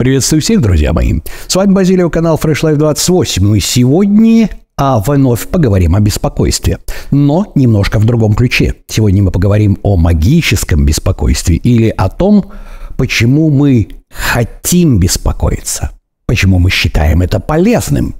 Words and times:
Приветствую 0.00 0.40
всех, 0.40 0.62
друзья 0.62 0.94
мои. 0.94 1.20
С 1.46 1.54
вами 1.54 1.72
Базилио, 1.72 2.08
канал 2.08 2.40
Fresh 2.42 2.62
Life 2.62 2.76
28. 2.76 3.42
Ну 3.42 3.54
и 3.54 3.60
сегодня 3.60 4.48
а 4.74 4.98
вновь 4.98 5.46
поговорим 5.46 5.94
о 5.94 6.00
беспокойстве. 6.00 6.78
Но 7.10 7.52
немножко 7.54 7.98
в 7.98 8.06
другом 8.06 8.32
ключе. 8.32 8.76
Сегодня 8.86 9.22
мы 9.22 9.30
поговорим 9.30 9.76
о 9.82 9.98
магическом 9.98 10.86
беспокойстве 10.86 11.56
или 11.56 11.90
о 11.90 12.08
том, 12.08 12.50
почему 12.96 13.50
мы 13.50 13.88
хотим 14.10 14.98
беспокоиться. 14.98 15.90
Почему 16.24 16.58
мы 16.58 16.70
считаем 16.70 17.20
это 17.20 17.38
полезным. 17.38 18.14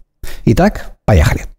Итак, 0.44 0.98
поехали. 1.06 1.49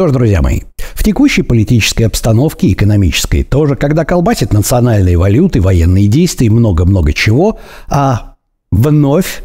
Что 0.00 0.08
ж, 0.08 0.12
друзья 0.12 0.40
мои, 0.40 0.60
в 0.94 1.04
текущей 1.04 1.42
политической 1.42 2.04
обстановке, 2.04 2.72
экономической 2.72 3.42
тоже, 3.42 3.76
когда 3.76 4.06
колбасит 4.06 4.50
национальные 4.50 5.18
валюты, 5.18 5.60
военные 5.60 6.06
действия 6.06 6.46
и 6.46 6.48
много-много 6.48 7.12
чего, 7.12 7.58
а 7.86 8.36
вновь 8.70 9.42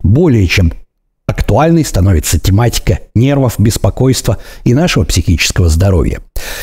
более 0.00 0.48
чем 0.48 0.72
актуальной 1.32 1.84
становится 1.84 2.38
тематика 2.38 3.00
нервов, 3.14 3.56
беспокойства 3.58 4.38
и 4.64 4.74
нашего 4.74 5.04
психического 5.04 5.68
здоровья. 5.68 6.20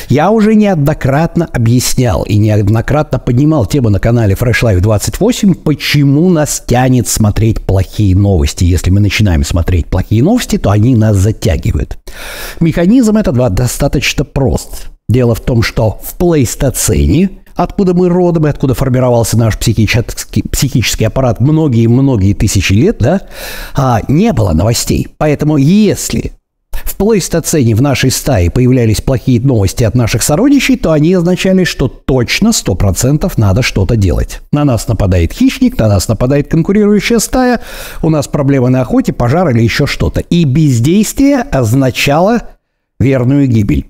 Я 0.08 0.30
уже 0.30 0.54
неоднократно 0.54 1.46
объяснял 1.46 2.22
и 2.22 2.36
неоднократно 2.36 3.18
поднимал 3.18 3.66
тему 3.66 3.90
на 3.90 4.00
канале 4.00 4.34
Fresh 4.34 4.62
Life 4.62 4.80
28, 4.80 5.54
почему 5.54 6.30
нас 6.30 6.62
тянет 6.66 7.08
смотреть 7.08 7.60
плохие 7.60 8.16
новости. 8.16 8.64
Если 8.64 8.90
мы 8.90 9.00
начинаем 9.00 9.44
смотреть 9.44 9.86
плохие 9.86 10.22
новости, 10.22 10.58
то 10.58 10.70
они 10.70 10.96
нас 10.96 11.16
затягивают. 11.16 11.98
Механизм 12.60 13.16
этот 13.16 13.54
достаточно 13.54 14.24
прост. 14.24 14.88
Дело 15.08 15.34
в 15.34 15.40
том, 15.40 15.62
что 15.62 15.98
в 16.02 16.14
плейстоцене 16.14 17.30
откуда 17.54 17.94
мы 17.94 18.08
родом 18.08 18.46
и 18.46 18.50
откуда 18.50 18.74
формировался 18.74 19.38
наш 19.38 19.58
психический, 19.58 20.42
психический 20.42 21.04
аппарат 21.04 21.40
многие-многие 21.40 22.34
тысячи 22.34 22.72
лет, 22.72 22.98
да, 22.98 23.22
а, 23.74 24.00
не 24.08 24.32
было 24.32 24.52
новостей. 24.52 25.08
Поэтому 25.18 25.56
если 25.56 26.32
в 26.84 26.96
плейстоцене 26.96 27.74
в 27.74 27.82
нашей 27.82 28.10
стае 28.10 28.50
появлялись 28.50 29.00
плохие 29.00 29.40
новости 29.40 29.84
от 29.84 29.94
наших 29.94 30.22
сородичей, 30.22 30.76
то 30.76 30.92
они 30.92 31.14
означали, 31.14 31.64
что 31.64 31.88
точно 31.88 32.48
100% 32.48 33.32
надо 33.36 33.62
что-то 33.62 33.96
делать. 33.96 34.40
На 34.52 34.64
нас 34.64 34.88
нападает 34.88 35.32
хищник, 35.32 35.78
на 35.78 35.88
нас 35.88 36.08
нападает 36.08 36.50
конкурирующая 36.50 37.18
стая, 37.18 37.60
у 38.02 38.10
нас 38.10 38.28
проблемы 38.28 38.70
на 38.70 38.82
охоте, 38.82 39.12
пожар 39.12 39.50
или 39.50 39.62
еще 39.62 39.86
что-то. 39.86 40.20
И 40.20 40.44
бездействие 40.44 41.40
означало 41.42 42.42
верную 42.98 43.46
гибель. 43.46 43.89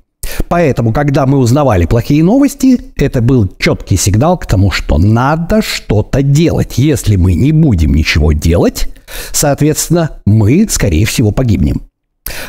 Поэтому, 0.51 0.93
когда 0.93 1.27
мы 1.27 1.39
узнавали 1.39 1.87
плохие 1.87 2.25
новости, 2.25 2.81
это 2.97 3.23
был 3.23 3.49
четкий 3.57 3.97
сигнал 3.97 4.37
к 4.37 4.47
тому, 4.47 4.73
что 4.73 4.99
надо 4.99 5.63
что-то 5.63 6.25
делать. 6.25 6.77
Если 6.77 7.15
мы 7.15 7.35
не 7.35 7.53
будем 7.53 7.95
ничего 7.95 8.33
делать, 8.33 8.89
соответственно, 9.31 10.21
мы, 10.27 10.67
скорее 10.69 11.07
всего, 11.07 11.31
погибнем. 11.31 11.83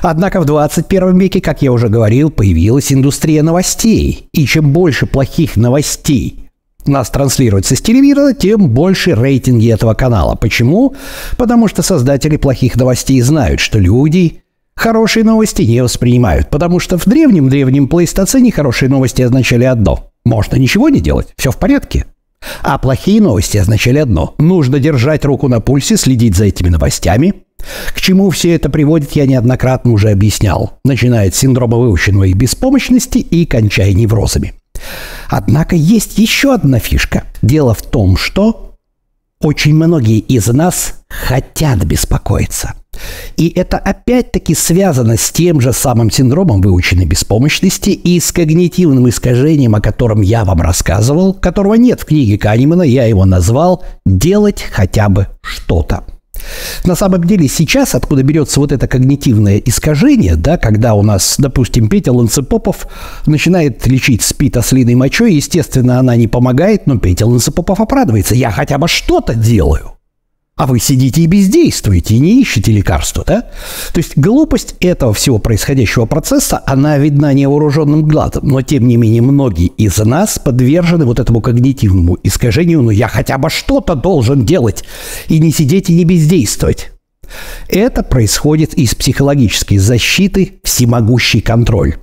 Однако 0.01 0.41
в 0.41 0.45
21 0.45 1.15
веке, 1.19 1.41
как 1.41 1.61
я 1.61 1.71
уже 1.71 1.89
говорил, 1.89 2.31
появилась 2.31 2.91
индустрия 2.91 3.43
новостей. 3.43 4.29
И 4.31 4.47
чем 4.47 4.73
больше 4.73 5.05
плохих 5.05 5.55
новостей 5.55 6.49
нас 6.87 7.11
транслируется 7.11 7.75
с 7.75 7.81
телевизора, 7.81 8.33
тем 8.33 8.69
больше 8.69 9.13
рейтинги 9.13 9.71
этого 9.71 9.93
канала. 9.93 10.33
Почему? 10.33 10.95
Потому 11.37 11.67
что 11.67 11.83
создатели 11.83 12.37
плохих 12.37 12.75
новостей 12.77 13.21
знают, 13.21 13.59
что 13.59 13.77
люди 13.77 14.41
хорошие 14.75 15.23
новости 15.23 15.61
не 15.63 15.81
воспринимают, 15.81 16.49
потому 16.49 16.79
что 16.79 16.97
в 16.97 17.05
древнем-древнем 17.05 17.87
плейстоцене 17.87 18.51
хорошие 18.51 18.89
новости 18.89 19.21
означали 19.21 19.63
одно. 19.65 20.11
Можно 20.25 20.57
ничего 20.57 20.89
не 20.89 20.99
делать, 20.99 21.27
все 21.37 21.51
в 21.51 21.57
порядке. 21.57 22.05
А 22.63 22.77
плохие 22.77 23.21
новости 23.21 23.57
означали 23.57 23.99
одно. 23.99 24.35
Нужно 24.39 24.79
держать 24.79 25.25
руку 25.25 25.47
на 25.47 25.59
пульсе, 25.59 25.97
следить 25.97 26.35
за 26.35 26.45
этими 26.45 26.69
новостями. 26.69 27.45
К 27.93 28.01
чему 28.01 28.29
все 28.31 28.55
это 28.55 28.69
приводит, 28.69 29.11
я 29.11 29.27
неоднократно 29.27 29.91
уже 29.91 30.09
объяснял. 30.09 30.79
Начиная 30.83 31.29
с 31.29 31.35
синдрома 31.35 31.77
выученной 31.77 32.33
беспомощности 32.33 33.19
и 33.19 33.45
кончая 33.45 33.93
неврозами. 33.93 34.53
Однако 35.29 35.75
есть 35.75 36.17
еще 36.17 36.53
одна 36.53 36.79
фишка. 36.79 37.23
Дело 37.41 37.73
в 37.73 37.83
том, 37.83 38.17
что 38.17 38.75
очень 39.39 39.75
многие 39.75 40.19
из 40.19 40.47
нас 40.47 41.03
хотят 41.09 41.83
беспокоиться– 41.83 42.73
и 43.37 43.49
это 43.49 43.77
опять-таки 43.77 44.55
связано 44.55 45.17
с 45.17 45.31
тем 45.31 45.61
же 45.61 45.73
самым 45.73 46.11
синдромом 46.11 46.61
выученной 46.61 47.05
беспомощности 47.05 47.89
и 47.89 48.19
с 48.19 48.31
когнитивным 48.31 49.09
искажением, 49.09 49.75
о 49.75 49.81
котором 49.81 50.21
я 50.21 50.45
вам 50.45 50.61
рассказывал, 50.61 51.33
которого 51.33 51.75
нет 51.75 52.01
в 52.01 52.05
книге 52.05 52.37
Канемана, 52.37 52.83
я 52.83 53.05
его 53.05 53.25
назвал 53.25 53.83
«Делать 54.05 54.63
хотя 54.71 55.09
бы 55.09 55.27
что-то». 55.41 56.03
На 56.83 56.95
самом 56.95 57.23
деле 57.23 57.47
сейчас, 57.47 57.95
откуда 57.95 58.23
берется 58.23 58.59
вот 58.59 58.71
это 58.71 58.87
когнитивное 58.87 59.57
искажение, 59.57 60.35
да, 60.35 60.57
когда 60.57 60.93
у 60.93 61.03
нас, 61.03 61.35
допустим, 61.37 61.89
Петя 61.89 62.11
Ланцепопов 62.11 62.87
начинает 63.25 63.85
лечить 63.87 64.21
спит 64.21 64.57
ослиной 64.57 64.95
мочой, 64.95 65.33
естественно, 65.33 65.99
она 65.99 66.15
не 66.15 66.27
помогает, 66.27 66.87
но 66.87 66.97
Петя 66.97 67.25
Ланцепопов 67.25 67.79
оправдывается. 67.79 68.35
Я 68.35 68.51
хотя 68.51 68.77
бы 68.77 68.87
что-то 68.87 69.35
делаю. 69.35 69.93
А 70.61 70.67
вы 70.67 70.79
сидите 70.79 71.21
и 71.21 71.25
бездействуете, 71.25 72.13
и 72.13 72.19
не 72.19 72.39
ищете 72.39 72.71
лекарства, 72.71 73.23
да? 73.25 73.41
То 73.93 73.97
есть 73.97 74.15
глупость 74.15 74.75
этого 74.79 75.11
всего 75.11 75.39
происходящего 75.39 76.05
процесса, 76.05 76.61
она 76.67 76.99
видна 76.99 77.33
невооруженным 77.33 78.03
глазом, 78.03 78.47
но 78.47 78.61
тем 78.61 78.87
не 78.87 78.95
менее 78.95 79.23
многие 79.23 79.69
из 79.69 79.97
нас 79.97 80.37
подвержены 80.37 81.05
вот 81.05 81.19
этому 81.19 81.41
когнитивному 81.41 82.19
искажению, 82.21 82.83
ну 82.83 82.91
я 82.91 83.07
хотя 83.07 83.39
бы 83.39 83.49
что-то 83.49 83.95
должен 83.95 84.45
делать, 84.45 84.83
и 85.29 85.39
не 85.39 85.51
сидеть 85.51 85.89
и 85.89 85.95
не 85.95 86.05
бездействовать. 86.05 86.91
Это 87.67 88.03
происходит 88.03 88.75
из 88.75 88.93
психологической 88.93 89.79
защиты 89.79 90.59
всемогущий 90.63 91.41
контроль 91.41 91.95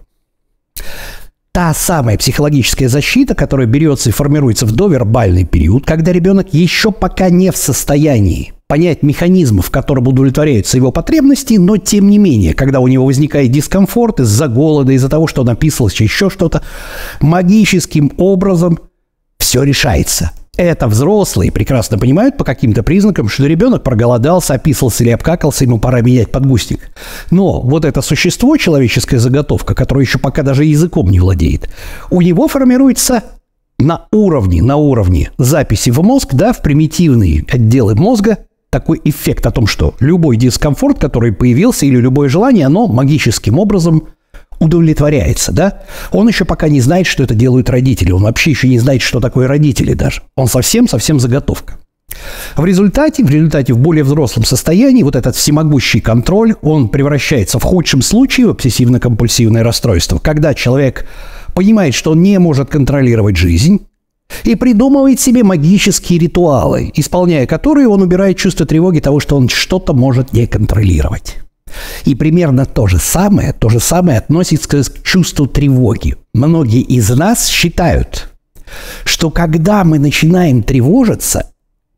та 1.58 1.74
самая 1.74 2.16
психологическая 2.16 2.88
защита, 2.88 3.34
которая 3.34 3.66
берется 3.66 4.10
и 4.10 4.12
формируется 4.12 4.64
в 4.64 4.70
довербальный 4.70 5.44
период, 5.44 5.84
когда 5.84 6.12
ребенок 6.12 6.54
еще 6.54 6.92
пока 6.92 7.30
не 7.30 7.50
в 7.50 7.56
состоянии 7.56 8.52
понять 8.68 9.02
механизмы, 9.02 9.62
в 9.62 9.70
котором 9.72 10.06
удовлетворяются 10.06 10.76
его 10.76 10.92
потребности, 10.92 11.54
но 11.54 11.76
тем 11.76 12.10
не 12.10 12.18
менее, 12.18 12.54
когда 12.54 12.78
у 12.78 12.86
него 12.86 13.04
возникает 13.04 13.50
дискомфорт 13.50 14.20
из-за 14.20 14.46
голода, 14.46 14.92
из-за 14.92 15.08
того, 15.08 15.26
что 15.26 15.42
написалось 15.42 16.00
еще 16.00 16.30
что-то, 16.30 16.62
магическим 17.20 18.12
образом 18.18 18.78
все 19.40 19.64
решается. 19.64 20.30
Это 20.58 20.88
взрослые 20.88 21.52
прекрасно 21.52 21.98
понимают 21.98 22.36
по 22.36 22.42
каким-то 22.42 22.82
признакам, 22.82 23.28
что 23.28 23.46
ребенок 23.46 23.84
проголодался, 23.84 24.54
описался 24.54 25.04
или 25.04 25.10
обкакался, 25.10 25.62
ему 25.62 25.78
пора 25.78 26.00
менять 26.00 26.32
подгузник. 26.32 26.90
Но 27.30 27.60
вот 27.60 27.84
это 27.84 28.02
существо, 28.02 28.56
человеческая 28.56 29.20
заготовка, 29.20 29.76
которое 29.76 30.04
еще 30.04 30.18
пока 30.18 30.42
даже 30.42 30.64
языком 30.64 31.10
не 31.10 31.20
владеет, 31.20 31.70
у 32.10 32.20
него 32.20 32.48
формируется 32.48 33.22
на 33.78 34.06
уровне, 34.10 34.60
на 34.60 34.74
уровне 34.74 35.30
записи 35.38 35.90
в 35.90 36.02
мозг, 36.02 36.30
да, 36.32 36.52
в 36.52 36.60
примитивные 36.60 37.44
отделы 37.48 37.94
мозга, 37.94 38.38
такой 38.68 39.00
эффект 39.04 39.46
о 39.46 39.52
том, 39.52 39.68
что 39.68 39.94
любой 40.00 40.36
дискомфорт, 40.36 40.98
который 40.98 41.30
появился, 41.30 41.86
или 41.86 41.98
любое 41.98 42.28
желание, 42.28 42.66
оно 42.66 42.88
магическим 42.88 43.60
образом 43.60 44.08
удовлетворяется, 44.58 45.52
да? 45.52 45.82
Он 46.12 46.28
еще 46.28 46.44
пока 46.44 46.68
не 46.68 46.80
знает, 46.80 47.06
что 47.06 47.22
это 47.22 47.34
делают 47.34 47.70
родители. 47.70 48.10
Он 48.10 48.22
вообще 48.22 48.50
еще 48.50 48.68
не 48.68 48.78
знает, 48.78 49.02
что 49.02 49.20
такое 49.20 49.46
родители 49.46 49.94
даже. 49.94 50.22
Он 50.36 50.46
совсем-совсем 50.46 51.20
заготовка. 51.20 51.78
В 52.56 52.64
результате, 52.64 53.24
в 53.24 53.30
результате 53.30 53.74
в 53.74 53.78
более 53.78 54.02
взрослом 54.02 54.44
состоянии 54.44 55.02
вот 55.02 55.14
этот 55.14 55.36
всемогущий 55.36 56.00
контроль, 56.00 56.54
он 56.62 56.88
превращается 56.88 57.58
в 57.58 57.62
худшем 57.62 58.02
случае 58.02 58.46
в 58.46 58.50
обсессивно-компульсивное 58.50 59.62
расстройство, 59.62 60.18
когда 60.18 60.54
человек 60.54 61.06
понимает, 61.54 61.94
что 61.94 62.12
он 62.12 62.22
не 62.22 62.38
может 62.38 62.70
контролировать 62.70 63.36
жизнь, 63.36 63.86
и 64.44 64.54
придумывает 64.54 65.20
себе 65.20 65.42
магические 65.42 66.18
ритуалы, 66.18 66.90
исполняя 66.94 67.46
которые 67.46 67.88
он 67.88 68.02
убирает 68.02 68.36
чувство 68.36 68.66
тревоги 68.66 69.00
того, 69.00 69.20
что 69.20 69.36
он 69.36 69.48
что-то 69.48 69.94
может 69.94 70.32
не 70.32 70.46
контролировать. 70.46 71.36
И 72.08 72.14
примерно 72.14 72.64
то 72.64 72.86
же 72.86 72.96
самое, 72.96 73.52
то 73.52 73.68
же 73.68 73.80
самое 73.80 74.16
относится 74.16 74.82
к 74.82 75.02
чувству 75.02 75.46
тревоги. 75.46 76.16
Многие 76.32 76.80
из 76.80 77.10
нас 77.10 77.48
считают, 77.48 78.30
что 79.04 79.30
когда 79.30 79.84
мы 79.84 79.98
начинаем 79.98 80.62
тревожиться, 80.62 81.50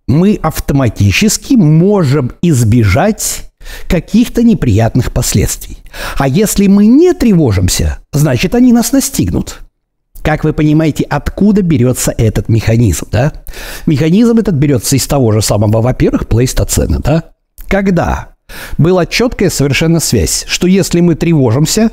мы 0.09 0.37
автоматически 0.43 1.55
можем 1.55 2.33
избежать 2.43 3.53
каких-то 3.87 4.43
неприятных 4.43 5.13
последствий. 5.13 5.79
А 6.17 6.27
если 6.27 6.67
мы 6.67 6.87
не 6.87 7.13
тревожимся, 7.13 7.99
значит 8.13 8.57
они 8.57 8.73
нас 8.73 8.91
настигнут. 8.91 9.61
Как 10.23 10.43
вы 10.43 10.53
понимаете, 10.53 11.05
откуда 11.05 11.63
берется 11.63 12.13
этот 12.19 12.49
механизм, 12.49 13.07
да? 13.13 13.33
Механизм 13.87 14.39
этот 14.39 14.57
берется 14.57 14.97
из 14.97 15.07
того 15.07 15.31
же 15.31 15.41
самого, 15.41 15.81
во-первых, 15.81 16.27
плейстоцена, 16.27 16.99
да? 16.99 17.27
Когда 17.69 18.30
была 18.79 19.07
четкая 19.07 19.51
совершенно 19.51 20.01
связь, 20.01 20.45
что 20.47 20.67
если 20.67 21.01
мы 21.01 21.15
тревожимся, 21.15 21.91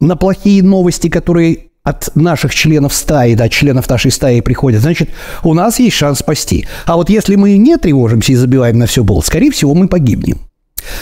на 0.00 0.16
плохие 0.16 0.62
новости, 0.62 1.08
которые 1.08 1.68
от 1.82 2.14
наших 2.16 2.54
членов 2.54 2.94
стаи, 2.94 3.34
да, 3.34 3.48
членов 3.48 3.88
нашей 3.88 4.10
стаи 4.10 4.40
приходят, 4.40 4.80
значит, 4.82 5.10
у 5.42 5.52
нас 5.54 5.78
есть 5.78 5.96
шанс 5.96 6.20
спасти. 6.20 6.66
А 6.86 6.96
вот 6.96 7.10
если 7.10 7.36
мы 7.36 7.56
не 7.58 7.76
тревожимся 7.76 8.32
и 8.32 8.36
забиваем 8.36 8.78
на 8.78 8.86
все 8.86 9.04
болт, 9.04 9.26
скорее 9.26 9.50
всего, 9.50 9.74
мы 9.74 9.88
погибнем. 9.88 10.40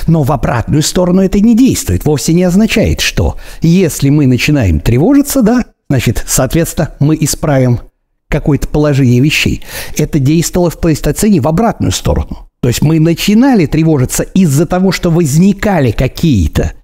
Но 0.06 0.23
в 0.23 0.33
обратную 0.33 0.83
сторону 0.83 1.23
это 1.23 1.41
не 1.41 1.56
действует. 1.56 2.05
Вовсе 2.05 2.33
не 2.33 2.44
означает, 2.44 3.00
что 3.00 3.37
если 3.61 4.11
мы 4.11 4.27
начинаем 4.27 4.81
тревожиться, 4.81 5.43
да, 5.43 5.65
значит, 5.89 6.25
соответственно, 6.27 6.94
мы 7.00 7.17
исправим 7.21 7.81
какое-то 8.29 8.67
положение 8.67 9.21
вещей. 9.21 9.62
Это 9.97 10.19
действовало 10.19 10.71
в 10.71 10.81
плейстоцене 10.81 11.41
в 11.41 11.49
обратную 11.49 11.93
сторону. 11.93 12.49
То 12.62 12.69
есть 12.69 12.81
мы 12.81 13.00
начинали 13.00 13.67
тревожиться 13.67 14.23
из-за 14.23 14.67
того, 14.67 14.93
что 14.93 15.11
возникали 15.11 15.91
какие-то 15.91 16.75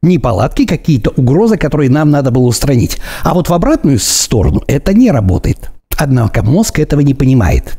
неполадки, 0.00 0.64
какие-то 0.64 1.10
угрозы, 1.10 1.58
которые 1.58 1.90
нам 1.90 2.10
надо 2.10 2.30
было 2.30 2.46
устранить. 2.46 2.96
А 3.22 3.34
вот 3.34 3.50
в 3.50 3.52
обратную 3.52 3.98
сторону 3.98 4.62
это 4.66 4.94
не 4.94 5.10
работает. 5.10 5.70
Однако 5.98 6.42
мозг 6.42 6.78
этого 6.78 7.00
не 7.00 7.12
понимает. 7.12 7.78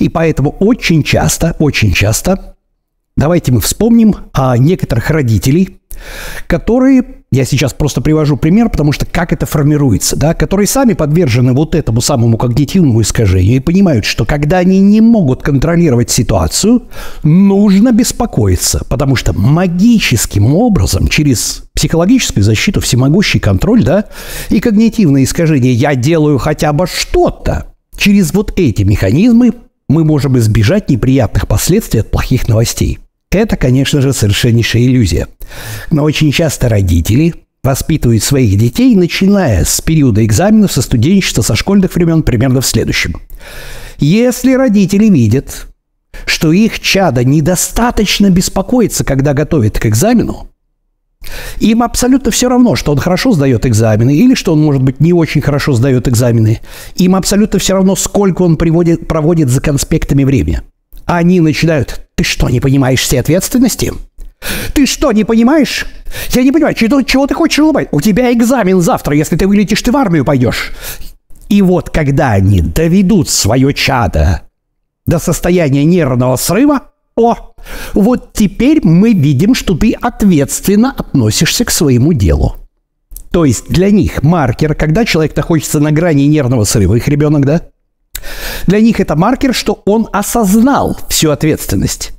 И 0.00 0.08
поэтому 0.08 0.56
очень 0.58 1.04
часто, 1.04 1.54
очень 1.60 1.92
часто, 1.92 2.56
давайте 3.16 3.52
мы 3.52 3.60
вспомним 3.60 4.16
о 4.32 4.58
некоторых 4.58 5.10
родителей, 5.10 5.78
которые, 6.46 7.04
я 7.30 7.44
сейчас 7.44 7.72
просто 7.72 8.00
привожу 8.00 8.36
пример, 8.36 8.68
потому 8.68 8.92
что 8.92 9.06
как 9.06 9.32
это 9.32 9.46
формируется, 9.46 10.16
да, 10.16 10.34
которые 10.34 10.66
сами 10.66 10.92
подвержены 10.92 11.52
вот 11.52 11.74
этому 11.74 12.00
самому 12.00 12.36
когнитивному 12.38 13.00
искажению 13.02 13.56
и 13.56 13.60
понимают, 13.60 14.04
что 14.04 14.24
когда 14.24 14.58
они 14.58 14.80
не 14.80 15.00
могут 15.00 15.42
контролировать 15.42 16.10
ситуацию, 16.10 16.82
нужно 17.22 17.92
беспокоиться, 17.92 18.84
потому 18.88 19.16
что 19.16 19.32
магическим 19.32 20.54
образом 20.54 21.08
через 21.08 21.64
психологическую 21.74 22.42
защиту, 22.42 22.80
всемогущий 22.80 23.38
контроль, 23.38 23.84
да, 23.84 24.06
и 24.48 24.60
когнитивное 24.60 25.24
искажение 25.24 25.72
«я 25.72 25.94
делаю 25.94 26.38
хотя 26.38 26.72
бы 26.72 26.86
что-то», 26.86 27.74
через 27.96 28.32
вот 28.32 28.52
эти 28.56 28.82
механизмы 28.82 29.52
мы 29.88 30.04
можем 30.04 30.38
избежать 30.38 30.90
неприятных 30.90 31.46
последствий 31.46 32.00
от 32.00 32.10
плохих 32.10 32.48
новостей– 32.48 32.98
это, 33.36 33.56
конечно 33.56 34.00
же, 34.00 34.12
совершеннейшая 34.12 34.82
иллюзия. 34.82 35.28
Но 35.90 36.04
очень 36.04 36.32
часто 36.32 36.68
родители 36.68 37.34
воспитывают 37.62 38.22
своих 38.22 38.56
детей, 38.58 38.94
начиная 38.94 39.64
с 39.64 39.80
периода 39.80 40.24
экзаменов, 40.24 40.72
со 40.72 40.82
студенчества, 40.82 41.42
со 41.42 41.56
школьных 41.56 41.94
времен, 41.94 42.22
примерно 42.22 42.60
в 42.60 42.66
следующем. 42.66 43.20
Если 43.98 44.52
родители 44.52 45.08
видят, 45.08 45.66
что 46.24 46.52
их 46.52 46.80
чадо 46.80 47.24
недостаточно 47.24 48.30
беспокоится, 48.30 49.04
когда 49.04 49.34
готовит 49.34 49.78
к 49.78 49.86
экзамену, 49.86 50.48
им 51.58 51.82
абсолютно 51.82 52.30
все 52.30 52.48
равно, 52.48 52.76
что 52.76 52.92
он 52.92 52.98
хорошо 52.98 53.32
сдает 53.32 53.66
экзамены 53.66 54.16
или 54.16 54.34
что 54.34 54.52
он, 54.52 54.62
может 54.62 54.82
быть, 54.82 55.00
не 55.00 55.12
очень 55.12 55.40
хорошо 55.40 55.72
сдает 55.72 56.06
экзамены. 56.06 56.60
Им 56.96 57.16
абсолютно 57.16 57.58
все 57.58 57.74
равно, 57.74 57.96
сколько 57.96 58.42
он 58.42 58.56
приводит, 58.56 59.08
проводит 59.08 59.48
за 59.48 59.60
конспектами 59.60 60.24
время. 60.24 60.62
Они 61.04 61.40
начинают 61.40 62.05
ты 62.16 62.24
что, 62.24 62.48
не 62.48 62.60
понимаешь 62.60 63.00
всей 63.00 63.20
ответственности? 63.20 63.92
Ты 64.74 64.86
что, 64.86 65.12
не 65.12 65.24
понимаешь? 65.24 65.86
Я 66.30 66.42
не 66.42 66.50
понимаю, 66.50 66.74
чего, 66.74 67.02
чего 67.02 67.26
ты 67.26 67.34
хочешь 67.34 67.58
улыбать? 67.58 67.88
У 67.92 68.00
тебя 68.00 68.32
экзамен 68.32 68.80
завтра, 68.80 69.14
если 69.14 69.36
ты 69.36 69.46
вылетишь, 69.46 69.82
ты 69.82 69.92
в 69.92 69.96
армию 69.96 70.24
пойдешь. 70.24 70.72
И 71.48 71.60
вот 71.62 71.90
когда 71.90 72.32
они 72.32 72.62
доведут 72.62 73.28
свое 73.28 73.72
чадо 73.74 74.42
до 75.06 75.18
состояния 75.18 75.84
нервного 75.84 76.36
срыва, 76.36 76.90
о, 77.16 77.54
вот 77.92 78.32
теперь 78.32 78.80
мы 78.82 79.12
видим, 79.12 79.54
что 79.54 79.76
ты 79.76 79.92
ответственно 79.92 80.94
относишься 80.96 81.64
к 81.64 81.70
своему 81.70 82.14
делу. 82.14 82.56
То 83.30 83.44
есть 83.44 83.68
для 83.68 83.90
них 83.90 84.22
маркер, 84.22 84.74
когда 84.74 85.04
человек 85.04 85.36
находится 85.36 85.80
на 85.80 85.92
грани 85.92 86.22
нервного 86.22 86.64
срыва, 86.64 86.94
их 86.94 87.08
ребенок, 87.08 87.44
да, 87.44 87.62
для 88.66 88.80
них 88.80 89.00
это 89.00 89.16
маркер, 89.16 89.54
что 89.54 89.82
он 89.84 90.08
осознал 90.12 90.96
всю 91.08 91.30
ответственность. 91.30 92.12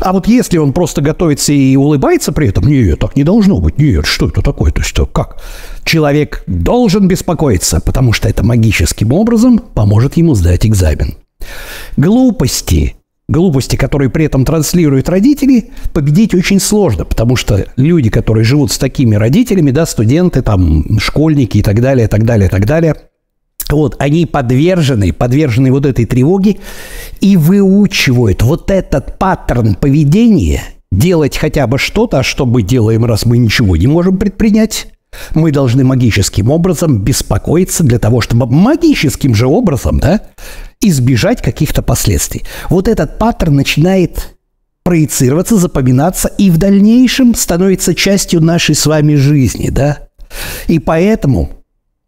А 0.00 0.12
вот 0.12 0.26
если 0.26 0.58
он 0.58 0.72
просто 0.72 1.00
готовится 1.00 1.52
и 1.52 1.76
улыбается 1.76 2.32
при 2.32 2.48
этом, 2.48 2.66
нет, 2.66 2.98
так 2.98 3.16
не 3.16 3.24
должно 3.24 3.60
быть, 3.60 3.78
нет, 3.78 4.06
что 4.06 4.28
это 4.28 4.42
такое, 4.42 4.72
то 4.72 4.80
есть 4.80 4.96
как? 5.12 5.40
Человек 5.84 6.42
должен 6.46 7.06
беспокоиться, 7.06 7.80
потому 7.80 8.12
что 8.12 8.28
это 8.28 8.44
магическим 8.44 9.12
образом 9.12 9.58
поможет 9.58 10.16
ему 10.16 10.34
сдать 10.34 10.66
экзамен. 10.66 11.16
Глупости, 11.96 12.96
глупости, 13.28 13.76
которые 13.76 14.10
при 14.10 14.24
этом 14.24 14.44
транслируют 14.44 15.08
родители, 15.08 15.70
победить 15.92 16.34
очень 16.34 16.60
сложно, 16.60 17.04
потому 17.04 17.36
что 17.36 17.64
люди, 17.76 18.10
которые 18.10 18.44
живут 18.44 18.72
с 18.72 18.78
такими 18.78 19.14
родителями, 19.14 19.70
да, 19.70 19.86
студенты, 19.86 20.42
там, 20.42 20.98
школьники 20.98 21.58
и 21.58 21.62
так 21.62 21.80
далее, 21.80 22.06
и 22.06 22.08
так 22.08 22.24
далее, 22.24 22.48
и 22.48 22.50
так 22.50 22.66
далее– 22.66 22.96
вот, 23.76 23.96
они 23.98 24.26
подвержены, 24.26 25.12
подвержены 25.12 25.70
вот 25.70 25.86
этой 25.86 26.06
тревоге 26.06 26.58
и 27.20 27.36
выучивают 27.36 28.42
вот 28.42 28.70
этот 28.70 29.18
паттерн 29.18 29.74
поведения, 29.74 30.62
делать 30.90 31.36
хотя 31.36 31.66
бы 31.66 31.78
что-то, 31.78 32.20
а 32.20 32.22
что 32.22 32.46
мы 32.46 32.62
делаем, 32.62 33.04
раз 33.04 33.26
мы 33.26 33.38
ничего 33.38 33.76
не 33.76 33.86
можем 33.86 34.16
предпринять. 34.16 34.88
Мы 35.34 35.52
должны 35.52 35.84
магическим 35.84 36.50
образом 36.50 37.00
беспокоиться 37.02 37.82
для 37.82 37.98
того, 37.98 38.20
чтобы 38.20 38.46
магическим 38.46 39.34
же 39.34 39.46
образом, 39.46 39.98
да, 39.98 40.20
избежать 40.80 41.42
каких-то 41.42 41.82
последствий. 41.82 42.44
Вот 42.68 42.88
этот 42.88 43.18
паттерн 43.18 43.56
начинает 43.56 44.36
проецироваться, 44.84 45.56
запоминаться 45.56 46.28
и 46.28 46.50
в 46.50 46.58
дальнейшем 46.58 47.34
становится 47.34 47.94
частью 47.94 48.42
нашей 48.42 48.74
с 48.74 48.86
вами 48.86 49.14
жизни, 49.14 49.70
да. 49.70 50.08
И 50.66 50.78
поэтому 50.78 51.57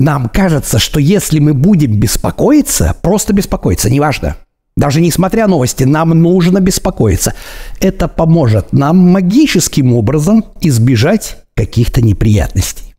нам 0.01 0.29
кажется, 0.29 0.79
что 0.79 0.99
если 0.99 1.39
мы 1.39 1.55
будем 1.55 2.01
беспокоиться, 2.01 2.97
просто 3.03 3.33
беспокоиться, 3.33 3.91
неважно, 3.91 4.37
даже 4.77 5.01
несмотря 5.01 5.47
новости, 5.47 5.85
нам 5.85 6.11
нужно 6.11 6.61
беспокоиться. 6.61 7.35
Это 7.81 8.09
поможет 8.09 8.73
нам 8.73 8.97
магическим 8.97 9.93
образом 9.93 10.45
избежать 10.63 11.37
каких-то 11.55 12.01
неприятностей. 12.01 12.95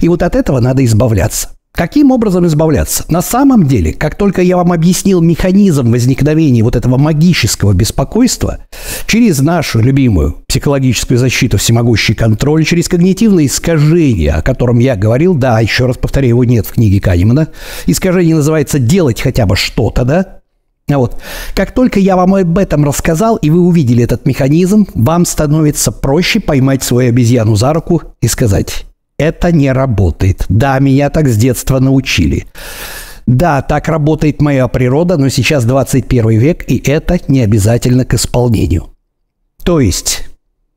И 0.00 0.08
вот 0.08 0.22
от 0.22 0.34
этого 0.34 0.60
надо 0.60 0.84
избавляться. 0.84 1.50
Каким 1.72 2.10
образом 2.10 2.46
избавляться? 2.46 3.04
На 3.08 3.22
самом 3.22 3.66
деле, 3.66 3.92
как 3.92 4.16
только 4.16 4.42
я 4.42 4.56
вам 4.56 4.72
объяснил 4.72 5.20
механизм 5.20 5.90
возникновения 5.92 6.62
вот 6.62 6.76
этого 6.76 6.98
магического 6.98 7.72
беспокойства, 7.72 8.58
через 9.06 9.40
нашу 9.40 9.80
любимую 9.80 10.42
психологическую 10.48 11.16
защиту, 11.16 11.58
всемогущий 11.58 12.14
контроль, 12.14 12.64
через 12.64 12.88
когнитивное 12.88 13.46
искажение, 13.46 14.32
о 14.32 14.42
котором 14.42 14.78
я 14.78 14.96
говорил, 14.96 15.34
да, 15.34 15.60
еще 15.60 15.86
раз 15.86 15.96
повторяю, 15.96 16.30
его 16.30 16.44
нет 16.44 16.66
в 16.66 16.74
книге 16.74 17.00
Канемана, 17.00 17.48
искажение 17.86 18.36
называется 18.36 18.78
«делать 18.78 19.20
хотя 19.22 19.46
бы 19.46 19.56
что-то», 19.56 20.04
да, 20.04 20.40
а 20.90 20.98
вот. 20.98 21.20
Как 21.54 21.72
только 21.72 22.00
я 22.00 22.16
вам 22.16 22.34
об 22.34 22.58
этом 22.58 22.84
рассказал, 22.84 23.36
и 23.36 23.48
вы 23.48 23.60
увидели 23.60 24.02
этот 24.02 24.26
механизм, 24.26 24.86
вам 24.94 25.24
становится 25.24 25.92
проще 25.92 26.40
поймать 26.40 26.82
свою 26.82 27.10
обезьяну 27.10 27.54
за 27.54 27.72
руку 27.72 28.02
и 28.20 28.26
сказать 28.26 28.86
это 29.20 29.52
не 29.52 29.70
работает. 29.70 30.46
Да, 30.48 30.78
меня 30.78 31.10
так 31.10 31.28
с 31.28 31.36
детства 31.36 31.78
научили. 31.78 32.46
Да, 33.26 33.60
так 33.60 33.86
работает 33.88 34.40
моя 34.40 34.66
природа, 34.66 35.18
но 35.18 35.28
сейчас 35.28 35.64
21 35.64 36.30
век, 36.38 36.64
и 36.66 36.82
это 36.84 37.18
не 37.28 37.42
обязательно 37.42 38.06
к 38.06 38.14
исполнению. 38.14 38.94
То 39.62 39.78
есть 39.78 40.24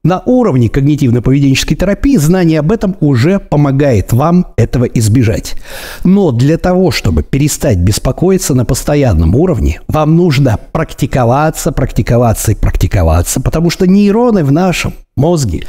на 0.04 0.22
уровне 0.26 0.68
когнитивно-поведенческой 0.68 1.76
терапии 1.76 2.18
знание 2.18 2.60
об 2.60 2.74
этом 2.74 2.98
уже 3.00 3.40
помогает 3.40 4.12
вам 4.12 4.48
этого 4.58 4.84
избежать. 4.84 5.56
Но 6.04 6.32
для 6.32 6.58
того, 6.58 6.92
чтобы 6.92 7.24
перестать 7.24 7.78
беспокоиться 7.78 8.54
на 8.54 8.66
постоянном 8.66 9.36
уровне, 9.36 9.80
вам 9.88 10.18
нужно 10.18 10.60
практиковаться, 10.74 11.72
практиковаться 11.72 12.52
и 12.52 12.56
практиковаться, 12.56 13.40
потому 13.40 13.70
что 13.70 13.88
нейроны 13.88 14.44
в 14.44 14.52
нашем 14.52 14.94
мозге 15.16 15.64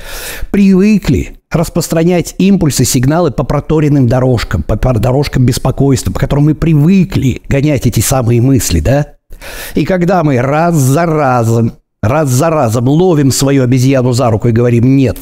привыкли 0.50 1.38
распространять 1.50 2.34
импульсы, 2.38 2.84
сигналы 2.84 3.30
по 3.30 3.44
проторенным 3.44 4.08
дорожкам, 4.08 4.62
по 4.62 4.76
дорожкам 4.76 5.46
беспокойства, 5.46 6.12
по 6.12 6.18
которым 6.18 6.46
мы 6.46 6.54
привыкли 6.54 7.42
гонять 7.48 7.86
эти 7.86 8.00
самые 8.00 8.40
мысли, 8.40 8.80
да? 8.80 9.14
И 9.74 9.84
когда 9.84 10.24
мы 10.24 10.40
раз 10.40 10.74
за 10.74 11.06
разом, 11.06 11.74
раз 12.02 12.28
за 12.28 12.50
разом 12.50 12.88
ловим 12.88 13.30
свою 13.30 13.62
обезьяну 13.62 14.12
за 14.12 14.30
руку 14.30 14.48
и 14.48 14.52
говорим 14.52 14.96
«нет», 14.96 15.18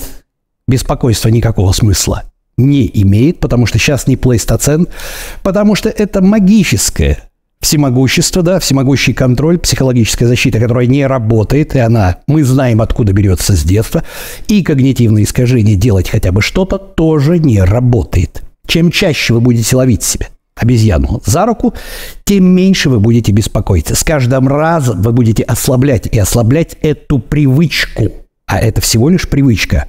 беспокойство 0.67 1.29
никакого 1.29 1.73
смысла 1.73 2.25
не 2.57 2.91
имеет, 2.95 3.41
потому 3.41 3.67
что 3.67 3.79
сейчас 3.79 4.07
не 4.07 4.17
плейстоцен, 4.17 4.88
потому 5.43 5.75
что 5.75 5.88
это 5.88 6.23
магическое 6.23 7.32
всемогущество, 7.62 8.42
да, 8.42 8.59
всемогущий 8.59 9.14
контроль, 9.14 9.59
психологическая 9.59 10.28
защита, 10.28 10.59
которая 10.59 10.87
не 10.87 11.07
работает, 11.07 11.75
и 11.75 11.78
она, 11.78 12.19
мы 12.26 12.45
знаем, 12.45 12.83
откуда 12.83 13.12
берется 13.12 13.57
с 13.57 13.62
детства, 13.62 14.02
и 14.49 14.62
когнитивное 14.62 15.23
искажение 15.23 15.76
делать 15.76 16.11
хотя 16.11 16.33
бы 16.33 16.42
что-то 16.42 16.76
тоже 16.76 17.38
не 17.38 17.62
работает. 17.62 18.42
Чем 18.66 18.90
чаще 18.90 19.35
вы 19.35 19.40
будете 19.40 19.76
ловить 19.76 20.02
себя 20.02 20.26
обезьяну 20.54 21.23
за 21.25 21.47
руку, 21.47 21.73
тем 22.25 22.45
меньше 22.45 22.90
вы 22.90 23.00
будете 23.00 23.33
беспокоиться. 23.33 23.95
С 23.95 24.04
каждым 24.04 24.49
разом 24.49 25.00
вы 25.00 25.12
будете 25.12 25.42
ослаблять 25.42 26.07
и 26.07 26.19
ослаблять 26.19 26.76
эту 26.83 27.19
привычку. 27.19 28.12
А 28.47 28.59
это 28.59 28.81
всего 28.81 29.09
лишь 29.09 29.28
привычка. 29.28 29.87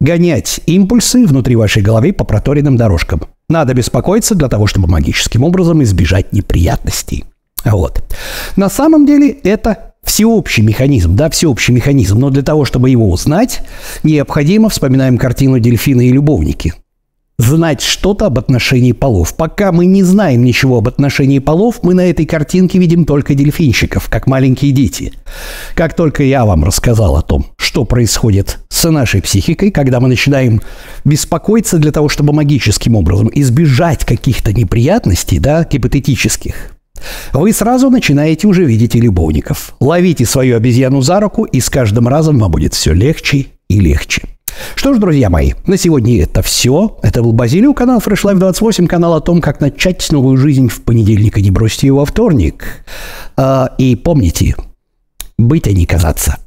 гонять 0.00 0.60
импульсы 0.66 1.26
внутри 1.26 1.56
вашей 1.56 1.82
головы 1.82 2.12
по 2.12 2.24
проторенным 2.24 2.76
дорожкам. 2.76 3.22
Надо 3.48 3.74
беспокоиться 3.74 4.34
для 4.34 4.48
того, 4.48 4.66
чтобы 4.66 4.88
магическим 4.88 5.44
образом 5.44 5.82
избежать 5.82 6.32
неприятностей. 6.32 7.24
Вот. 7.64 8.02
На 8.56 8.68
самом 8.68 9.06
деле 9.06 9.30
это 9.30 9.94
всеобщий 10.02 10.62
механизм, 10.62 11.16
да, 11.16 11.30
всеобщий 11.30 11.72
механизм, 11.74 12.18
но 12.18 12.30
для 12.30 12.42
того, 12.42 12.64
чтобы 12.64 12.90
его 12.90 13.10
узнать, 13.10 13.62
необходимо, 14.02 14.68
вспоминаем 14.68 15.18
картину 15.18 15.58
«Дельфины 15.58 16.08
и 16.08 16.12
любовники», 16.12 16.74
знать 17.38 17.80
что-то 17.80 18.26
об 18.26 18.38
отношении 18.38 18.92
полов. 18.92 19.36
Пока 19.36 19.72
мы 19.72 19.86
не 19.86 20.02
знаем 20.02 20.44
ничего 20.44 20.78
об 20.78 20.88
отношении 20.88 21.40
полов, 21.40 21.80
мы 21.82 21.94
на 21.94 22.08
этой 22.08 22.26
картинке 22.26 22.78
видим 22.78 23.04
только 23.04 23.34
дельфинчиков, 23.34 24.08
как 24.08 24.26
маленькие 24.26 24.72
дети. 24.72 25.12
Как 25.74 25.94
только 25.94 26.22
я 26.22 26.44
вам 26.44 26.64
рассказал 26.64 27.16
о 27.16 27.22
том, 27.22 27.46
что 27.56 27.84
происходит 27.84 28.60
с 28.68 28.88
нашей 28.88 29.20
психикой, 29.22 29.70
когда 29.70 30.00
мы 30.00 30.08
начинаем 30.08 30.60
беспокоиться 31.04 31.78
для 31.78 31.90
того, 31.90 32.08
чтобы 32.08 32.32
магическим 32.32 32.94
образом 32.94 33.30
избежать 33.34 34.04
каких-то 34.04 34.52
неприятностей, 34.52 35.38
да, 35.38 35.64
гипотетических, 35.64 36.70
вы 37.32 37.52
сразу 37.52 37.90
начинаете 37.90 38.46
уже 38.46 38.64
видеть 38.64 38.94
и 38.94 39.00
любовников. 39.00 39.74
Ловите 39.80 40.24
свою 40.24 40.56
обезьяну 40.56 41.02
за 41.02 41.20
руку, 41.20 41.44
и 41.44 41.60
с 41.60 41.68
каждым 41.68 42.08
разом 42.08 42.38
вам 42.38 42.52
будет 42.52 42.74
все 42.74 42.92
легче 42.92 43.46
и 43.68 43.80
легче. 43.80 44.22
Что 44.74 44.94
ж, 44.94 44.98
друзья 44.98 45.30
мои, 45.30 45.52
на 45.66 45.76
сегодня 45.76 46.22
это 46.22 46.42
все. 46.42 46.98
Это 47.02 47.22
был 47.22 47.32
Базилио, 47.32 47.74
канал 47.74 47.98
Fresh 47.98 48.24
Life 48.24 48.38
28, 48.38 48.86
канал 48.86 49.14
о 49.14 49.20
том, 49.20 49.40
как 49.40 49.60
начать 49.60 50.06
новую 50.10 50.36
жизнь 50.36 50.68
в 50.68 50.82
понедельник, 50.82 51.38
и 51.38 51.42
не 51.42 51.50
бросьте 51.50 51.86
его 51.88 52.00
во 52.00 52.04
вторник. 52.04 52.84
А, 53.36 53.70
и 53.78 53.96
помните, 53.96 54.56
быть, 55.38 55.66
а 55.66 55.72
не 55.72 55.86
казаться. 55.86 56.43